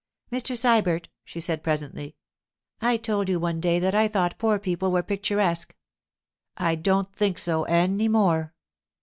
[0.31, 0.57] 'Mr.
[0.57, 2.15] Sybert,' she said presently,
[2.81, 5.75] 'I told you one day that I thought poor people were picturesque,
[6.57, 8.55] I don't think so any more.